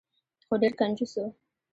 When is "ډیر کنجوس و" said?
0.61-1.23